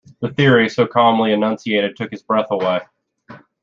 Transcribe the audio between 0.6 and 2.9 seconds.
so calmly enunciated took his breath away.